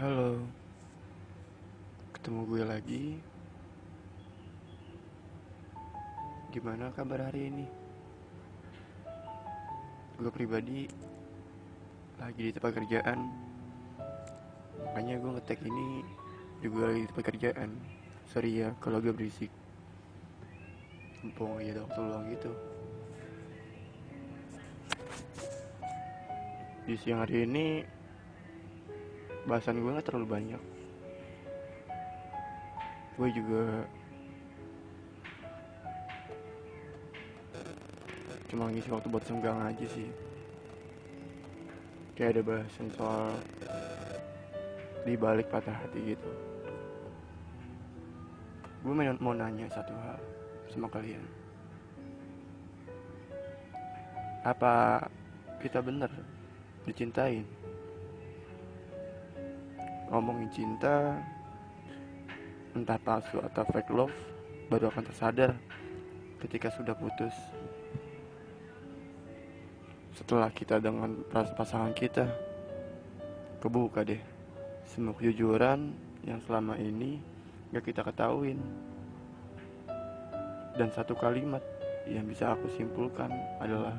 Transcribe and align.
Halo, 0.00 0.40
ketemu 2.16 2.40
gue 2.48 2.62
lagi. 2.64 3.04
Gimana 6.48 6.88
kabar 6.96 7.28
hari 7.28 7.52
ini? 7.52 7.68
Gue 10.16 10.32
pribadi 10.32 10.88
lagi 12.16 12.48
di 12.48 12.52
tempat 12.56 12.80
kerjaan. 12.80 13.28
Makanya 14.88 15.20
gue 15.20 15.30
ngetek 15.36 15.68
ini 15.68 16.00
juga 16.64 16.88
lagi 16.88 17.04
di 17.04 17.08
tempat 17.12 17.24
kerjaan. 17.36 17.70
Sorry 18.32 18.56
ya 18.56 18.72
kalau 18.80 19.04
gue 19.04 19.12
berisik. 19.12 19.52
Mumpung 21.20 21.60
aja 21.60 21.76
ada 21.76 21.84
waktu 21.84 22.00
luang 22.00 22.24
gitu. 22.32 22.52
Di 26.88 26.96
siang 26.96 27.20
hari 27.20 27.44
ini 27.44 27.99
bahasan 29.48 29.80
gue 29.80 29.96
gak 29.96 30.08
terlalu 30.08 30.28
banyak. 30.28 30.62
Gue 33.16 33.28
juga 33.36 33.84
cuma 38.50 38.66
ngisi 38.72 38.90
waktu 38.90 39.08
buat 39.08 39.24
senggang 39.24 39.60
aja 39.62 39.86
sih. 39.86 40.08
Kayak 42.18 42.36
ada 42.36 42.42
bahasan 42.44 42.88
soal 42.92 43.32
di 45.04 45.14
balik 45.16 45.48
patah 45.48 45.72
hati 45.72 46.16
gitu. 46.16 46.30
Gue 48.80 48.92
mau, 48.92 49.04
mau 49.20 49.34
nanya 49.36 49.68
satu 49.68 49.92
hal 49.92 50.20
sama 50.72 50.88
kalian. 50.88 51.24
Apa 54.44 55.04
kita 55.60 55.84
bener 55.84 56.08
dicintain 56.88 57.44
ngomongin 60.10 60.50
cinta 60.50 61.14
entah 62.74 62.98
palsu 62.98 63.38
atau 63.42 63.62
fake 63.66 63.94
love 63.94 64.14
baru 64.70 64.90
akan 64.90 65.06
tersadar 65.06 65.54
ketika 66.42 66.70
sudah 66.70 66.94
putus. 66.98 67.34
Setelah 70.14 70.50
kita 70.50 70.82
dengan 70.82 71.22
pasangan 71.30 71.94
kita 71.94 72.26
kebuka 73.62 74.02
deh 74.02 74.20
semua 74.86 75.14
kejujuran 75.14 75.94
yang 76.26 76.42
selama 76.44 76.74
ini 76.76 77.22
gak 77.70 77.86
kita 77.86 78.02
ketahuin. 78.02 78.58
Dan 80.74 80.90
satu 80.94 81.14
kalimat 81.18 81.62
yang 82.06 82.26
bisa 82.26 82.54
aku 82.54 82.66
simpulkan 82.74 83.30
adalah 83.62 83.94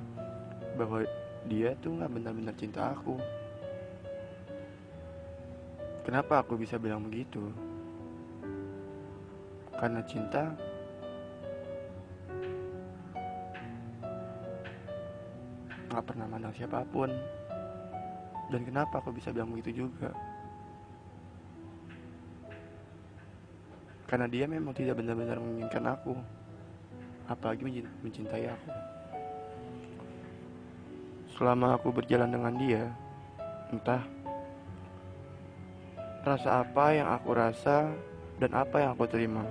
bahwa 0.75 1.03
dia 1.47 1.75
tuh 1.79 1.99
gak 1.99 2.11
benar-benar 2.11 2.55
cinta 2.59 2.91
aku 2.91 3.15
Kenapa 6.01 6.41
aku 6.41 6.57
bisa 6.57 6.81
bilang 6.81 7.05
begitu? 7.05 7.53
Karena 9.77 10.01
cinta 10.01 10.49
Gak 15.93 16.05
pernah 16.05 16.25
mandang 16.25 16.53
siapa 16.57 16.81
pun 16.89 17.13
Dan 18.49 18.65
kenapa 18.65 18.97
aku 18.97 19.13
bisa 19.13 19.29
bilang 19.29 19.53
begitu 19.53 19.85
juga? 19.85 20.09
Karena 24.09 24.25
dia 24.25 24.49
memang 24.49 24.73
tidak 24.73 24.97
benar-benar 24.97 25.37
menginginkan 25.37 25.85
aku 25.85 26.17
Apalagi 27.29 27.85
mencintai 28.01 28.49
aku 28.49 28.71
Selama 31.37 31.77
aku 31.77 31.93
berjalan 31.93 32.33
dengan 32.33 32.53
dia 32.57 32.89
Entah 33.69 34.20
rasa 36.21 36.61
apa 36.61 36.93
yang 36.93 37.09
aku 37.09 37.29
rasa 37.33 37.89
dan 38.37 38.51
apa 38.53 38.81
yang 38.81 38.93
aku 38.93 39.09
terima. 39.09 39.45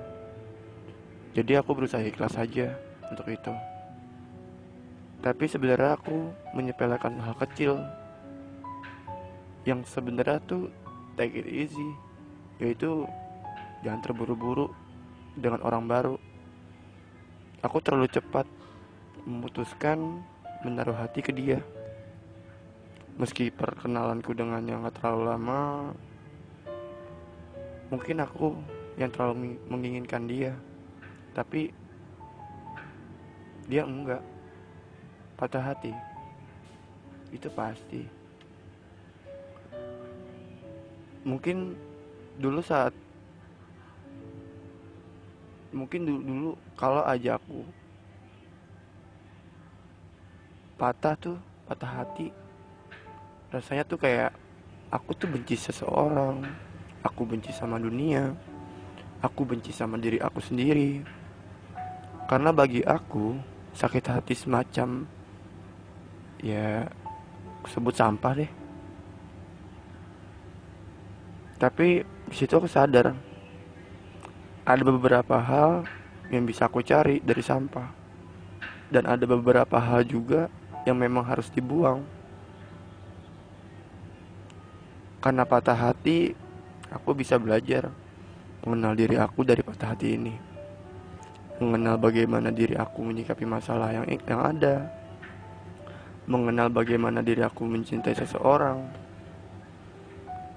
Jadi 1.35 1.59
aku 1.59 1.75
berusaha 1.75 2.03
ikhlas 2.03 2.35
saja 2.35 2.75
untuk 3.11 3.27
itu. 3.31 3.55
Tapi 5.21 5.45
sebenarnya 5.47 5.95
aku 5.95 6.33
menyepelekan 6.57 7.21
hal 7.21 7.37
kecil 7.39 7.79
yang 9.69 9.85
sebenarnya 9.85 10.41
tuh 10.49 10.73
take 11.21 11.37
it 11.37 11.47
easy, 11.47 11.89
yaitu 12.57 13.05
jangan 13.85 14.01
terburu-buru 14.01 14.73
dengan 15.37 15.61
orang 15.63 15.85
baru. 15.85 16.17
Aku 17.61 17.77
terlalu 17.85 18.09
cepat 18.09 18.49
memutuskan 19.29 20.25
menaruh 20.65 20.97
hati 20.97 21.21
ke 21.21 21.31
dia. 21.31 21.61
Meski 23.21 23.53
perkenalanku 23.53 24.33
dengan 24.33 24.65
yang 24.65 24.89
gak 24.89 24.97
terlalu 24.97 25.23
lama, 25.29 25.93
mungkin 27.91 28.23
aku 28.23 28.55
yang 28.97 29.11
terlalu 29.11 29.59
menginginkan 29.67 30.25
dia 30.31 30.55
tapi 31.35 31.75
dia 33.71 33.87
enggak. 33.87 34.23
Patah 35.39 35.63
hati. 35.63 35.95
Itu 37.31 37.47
pasti. 37.55 38.03
Mungkin 41.23 41.79
dulu 42.41 42.59
saat 42.59 42.91
mungkin 45.71 46.03
dulu, 46.03 46.21
dulu 46.27 46.51
kalau 46.75 47.07
aja 47.07 47.39
aku 47.39 47.63
patah 50.75 51.15
tuh 51.15 51.39
patah 51.69 52.03
hati 52.03 52.35
rasanya 53.55 53.87
tuh 53.87 54.01
kayak 54.01 54.35
aku 54.91 55.15
tuh 55.15 55.31
benci 55.31 55.55
seseorang 55.55 56.43
Aku 57.01 57.25
benci 57.25 57.53
sama 57.53 57.81
dunia. 57.81 58.37
Aku 59.21 59.45
benci 59.49 59.73
sama 59.73 59.97
diri 59.97 60.21
aku 60.21 60.41
sendiri. 60.41 61.01
Karena 62.29 62.53
bagi 62.53 62.85
aku, 62.85 63.37
sakit 63.75 64.05
hati 64.07 64.35
semacam 64.37 65.09
ya 66.41 66.89
sebut 67.69 67.93
sampah 67.93 68.33
deh. 68.37 68.51
Tapi 71.61 72.01
di 72.05 72.35
situ 72.37 72.57
aku 72.57 72.65
sadar 72.65 73.13
ada 74.65 74.83
beberapa 74.85 75.37
hal 75.37 75.85
yang 76.33 76.49
bisa 76.49 76.71
aku 76.71 76.81
cari 76.81 77.21
dari 77.21 77.45
sampah. 77.45 77.89
Dan 78.91 79.07
ada 79.07 79.23
beberapa 79.23 79.79
hal 79.79 80.03
juga 80.03 80.51
yang 80.89 80.97
memang 80.97 81.23
harus 81.23 81.53
dibuang. 81.53 82.03
Karena 85.21 85.45
patah 85.45 85.77
hati 85.77 86.33
aku 86.91 87.15
bisa 87.15 87.39
belajar 87.39 87.89
mengenal 88.67 88.93
diri 88.99 89.17
aku 89.17 89.47
dari 89.47 89.63
patah 89.63 89.95
hati 89.95 90.19
ini. 90.19 90.35
Mengenal 91.61 91.97
bagaimana 92.01 92.51
diri 92.51 92.77
aku 92.77 93.05
menyikapi 93.05 93.45
masalah 93.47 93.93
yang 93.95 94.07
yang 94.09 94.43
ada. 94.43 94.91
Mengenal 96.29 96.69
bagaimana 96.69 97.25
diri 97.25 97.41
aku 97.41 97.65
mencintai 97.65 98.15
seseorang. 98.17 98.79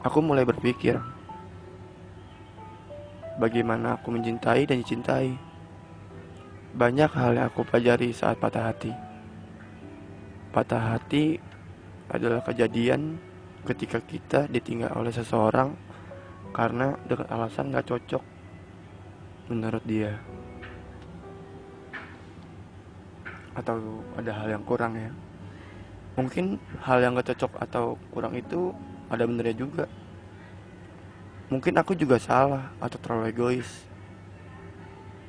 Aku 0.04 0.20
mulai 0.20 0.44
berpikir 0.44 1.00
bagaimana 3.40 3.96
aku 3.96 4.12
mencintai 4.12 4.68
dan 4.68 4.84
dicintai. 4.84 5.32
Banyak 6.74 7.12
hal 7.14 7.38
yang 7.38 7.48
aku 7.48 7.64
pelajari 7.64 8.12
saat 8.12 8.42
patah 8.42 8.74
hati. 8.74 8.92
Patah 10.52 10.98
hati 10.98 11.38
adalah 12.10 12.44
kejadian 12.44 13.18
ketika 13.64 14.04
kita 14.04 14.46
ditinggal 14.52 14.92
oleh 14.98 15.14
seseorang 15.14 15.93
karena 16.54 16.94
dengan 17.10 17.28
alasan 17.34 17.74
gak 17.74 17.90
cocok 17.90 18.24
menurut 19.50 19.84
dia. 19.90 20.22
Atau 23.58 24.06
ada 24.14 24.32
hal 24.32 24.48
yang 24.54 24.64
kurang 24.64 24.94
ya. 24.94 25.10
Mungkin 26.14 26.62
hal 26.86 27.02
yang 27.02 27.18
gak 27.18 27.34
cocok 27.34 27.58
atau 27.58 27.98
kurang 28.14 28.38
itu 28.38 28.70
ada 29.10 29.26
benernya 29.26 29.58
juga. 29.58 29.86
Mungkin 31.50 31.74
aku 31.82 31.98
juga 31.98 32.22
salah 32.22 32.70
atau 32.78 33.02
terlalu 33.02 33.34
egois. 33.34 33.90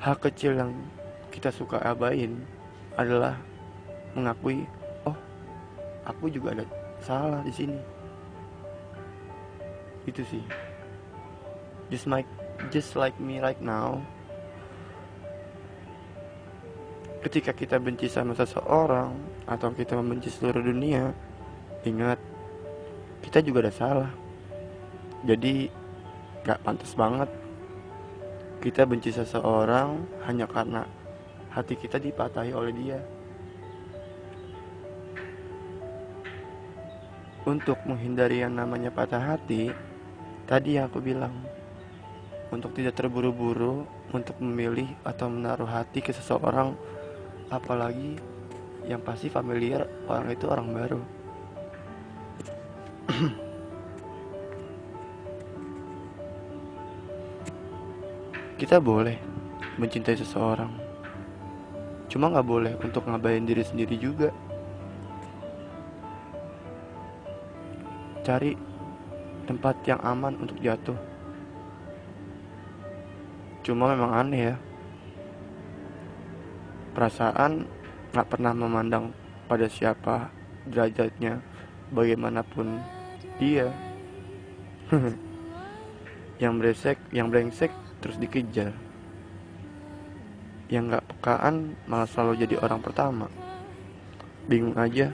Hal 0.05 0.21
kecil 0.21 0.61
yang 0.61 0.77
kita 1.33 1.49
suka 1.49 1.81
abain 1.81 2.37
adalah 3.01 3.41
mengakui 4.13 4.69
oh 5.09 5.17
aku 6.05 6.29
juga 6.29 6.53
ada 6.53 6.65
salah 7.01 7.41
di 7.41 7.53
sini. 7.53 7.81
Itu 10.05 10.21
sih 10.29 10.74
just 11.95 12.11
like 12.11 12.27
just 12.75 12.99
like 12.99 13.15
me 13.23 13.39
right 13.39 13.63
now. 13.63 14.03
Ketika 17.23 17.55
kita 17.55 17.79
benci 17.79 18.11
sama 18.11 18.35
seseorang 18.35 19.15
atau 19.47 19.71
kita 19.71 19.95
membenci 19.95 20.29
seluruh 20.29 20.59
dunia 20.59 21.15
ingat 21.87 22.19
kita 23.23 23.39
juga 23.47 23.71
ada 23.71 23.73
salah. 23.73 24.11
Jadi 25.23 25.71
gak 26.43 26.67
pantas 26.67 26.93
banget. 26.99 27.31
Kita 28.59 28.83
benci 28.85 29.15
seseorang 29.15 30.03
hanya 30.27 30.51
karena 30.51 30.83
hati 31.55 31.79
kita 31.79 32.03
dipatahi 32.03 32.51
oleh 32.53 32.73
dia. 32.75 32.99
Untuk 37.47 37.79
menghindari 37.87 38.43
yang 38.43 38.57
namanya 38.57 38.89
patah 38.89 39.21
hati 39.21 39.73
Tadi 40.45 40.77
yang 40.77 40.93
aku 40.93 41.01
bilang, 41.01 41.33
untuk 42.53 42.77
tidak 42.77 42.99
terburu-buru 42.99 43.87
untuk 44.13 44.37
memilih 44.43 44.89
atau 45.07 45.31
menaruh 45.33 45.67
hati 45.69 46.01
ke 46.05 46.13
seseorang, 46.13 46.77
apalagi 47.49 48.17
yang 48.85 49.01
pasti 49.01 49.33
familiar 49.33 49.89
orang 50.11 50.29
itu 50.33 50.45
orang 50.45 50.69
baru. 50.75 51.01
Kita 58.61 58.79
boleh 58.79 59.19
mencintai 59.81 60.15
seseorang, 60.15 60.71
cuma 62.07 62.31
nggak 62.31 62.47
boleh 62.47 62.79
untuk 62.85 63.09
ngabain 63.09 63.43
diri 63.43 63.65
sendiri 63.67 63.99
juga. 63.99 64.31
Cari 68.25 68.57
tempat 69.45 69.77
yang 69.85 70.01
aman 70.01 70.41
untuk 70.41 70.57
jatuh. 70.65 71.14
Cuma 73.65 73.97
memang 73.97 74.13
aneh 74.13 74.53
ya, 74.53 74.57
perasaan 76.93 77.65
nggak 78.13 78.29
pernah 78.29 78.53
memandang 78.53 79.17
pada 79.49 79.65
siapa 79.73 80.29
derajatnya, 80.69 81.41
bagaimanapun 81.89 82.81
dia. 83.41 83.73
yang 86.43 86.61
brengsek, 86.61 87.01
yang 87.09 87.33
brengsek 87.33 87.73
terus 88.05 88.21
dikejar. 88.21 88.77
Yang 90.69 90.97
gak 90.97 91.07
pekaan 91.17 91.77
malah 91.89 92.09
selalu 92.09 92.45
jadi 92.45 92.57
orang 92.61 92.81
pertama. 92.85 93.29
Bingung 94.49 94.77
aja 94.77 95.13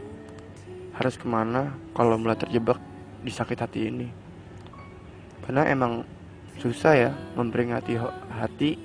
harus 0.98 1.14
ke 1.14 1.26
mana 1.26 1.74
kalau 1.94 2.18
mulai 2.18 2.38
terjebak 2.38 2.82
di 3.22 3.30
sakit 3.30 3.58
hati 3.62 3.80
ini? 3.90 4.08
Karena 5.46 5.66
emang 5.70 6.02
susah 6.58 6.92
ya 6.94 7.10
memperingati 7.34 7.96
hati 8.40 8.80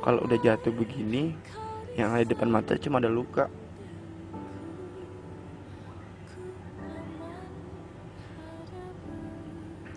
kalau 0.00 0.24
udah 0.24 0.38
jatuh 0.40 0.72
begini 0.72 1.36
yang 1.94 2.16
ada 2.16 2.24
di 2.24 2.32
depan 2.32 2.48
mata 2.48 2.80
cuma 2.80 2.96
ada 2.96 3.12
luka 3.12 3.52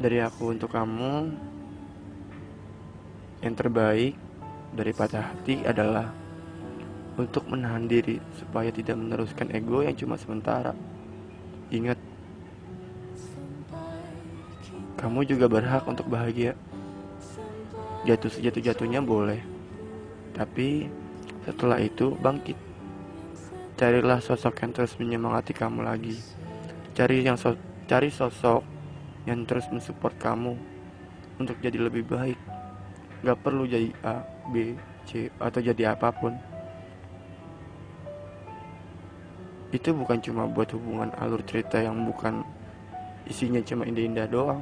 dari 0.04 0.20
aku 0.20 0.52
untuk 0.52 0.68
kamu 0.76 1.32
yang 3.40 3.56
terbaik 3.56 4.20
dari 4.76 4.92
patah 4.92 5.32
hati 5.32 5.64
adalah 5.64 6.12
untuk 7.16 7.46
menahan 7.46 7.86
diri 7.86 8.18
supaya 8.36 8.74
tidak 8.74 8.98
meneruskan 8.98 9.54
ego 9.54 9.86
yang 9.86 9.94
cuma 9.94 10.18
sementara. 10.18 10.74
Ingat, 11.70 12.00
kamu 14.98 15.20
juga 15.30 15.46
berhak 15.46 15.86
untuk 15.86 16.10
bahagia. 16.10 16.58
Jatuh 18.04 18.32
sejatuh-jatuhnya 18.32 19.00
boleh, 19.00 19.40
tapi 20.36 20.92
setelah 21.48 21.80
itu 21.80 22.12
bangkit. 22.20 22.60
Carilah 23.80 24.20
sosok 24.20 24.60
yang 24.60 24.72
terus 24.76 25.00
menyemangati 25.00 25.56
kamu 25.56 25.88
lagi. 25.88 26.20
Cari 26.94 27.24
yang 27.24 27.40
so 27.40 27.56
cari 27.88 28.12
sosok 28.12 28.64
yang 29.24 29.48
terus 29.48 29.66
mensupport 29.72 30.14
kamu 30.20 30.54
untuk 31.40 31.58
jadi 31.64 31.80
lebih 31.80 32.06
baik 32.06 32.38
nggak 33.24 33.40
perlu 33.40 33.64
jadi 33.64 33.90
A 34.04 34.20
B 34.52 34.76
C 35.08 35.32
atau 35.40 35.64
jadi 35.64 35.96
apa 35.96 36.12
pun 36.12 36.36
itu 39.72 39.90
bukan 39.96 40.20
cuma 40.22 40.46
buat 40.46 40.70
hubungan 40.76 41.10
alur 41.18 41.42
cerita 41.48 41.80
yang 41.82 42.04
bukan 42.04 42.44
isinya 43.26 43.64
cuma 43.64 43.88
indah-indah 43.88 44.28
doang 44.28 44.62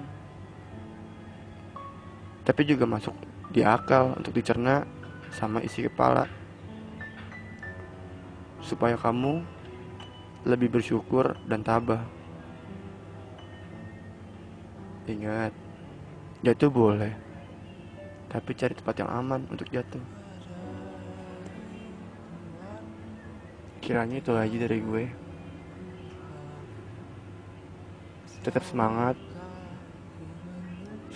tapi 2.45 2.63
juga 2.63 2.85
masuk 2.85 3.17
di 3.51 3.61
akal 3.61 4.15
untuk 4.15 4.31
dicerna 4.35 4.87
sama 5.31 5.59
isi 5.63 5.85
kepala 5.85 6.27
supaya 8.63 8.95
kamu 8.95 9.43
lebih 10.47 10.79
bersyukur 10.79 11.35
dan 11.45 11.61
tabah 11.61 12.01
ingat 15.05 15.51
jatuh 16.41 16.71
boleh 16.71 17.31
tapi 18.31 18.55
cari 18.55 18.71
tempat 18.71 18.95
yang 18.95 19.11
aman 19.11 19.43
untuk 19.51 19.67
jatuh. 19.67 19.99
Kiranya 23.83 24.23
itu 24.23 24.31
aja 24.31 24.55
dari 24.55 24.79
gue. 24.79 25.05
Tetap 28.39 28.63
semangat. 28.63 29.19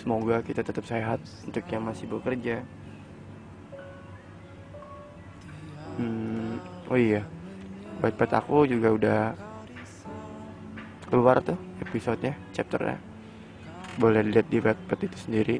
Semoga 0.06 0.38
kita 0.38 0.62
tetap 0.62 0.86
sehat 0.86 1.18
untuk 1.42 1.66
yang 1.66 1.82
masih 1.82 2.06
bekerja. 2.06 2.62
Hmm, 5.98 6.62
oh 6.86 6.94
iya, 6.94 7.26
buat 7.98 8.14
aku 8.14 8.70
juga 8.70 8.94
udah 8.94 9.20
keluar 11.10 11.42
tuh 11.42 11.58
episodenya, 11.82 12.38
chapternya. 12.54 13.02
Boleh 13.98 14.22
lihat 14.22 14.46
di 14.46 14.62
web 14.62 14.78
itu 14.78 15.18
sendiri. 15.18 15.58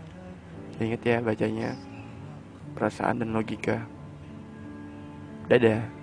Ingat 0.79 1.03
ya 1.03 1.19
bacanya 1.27 1.75
perasaan 2.79 3.27
dan 3.27 3.35
logika. 3.35 3.83
Dadah. 5.51 5.96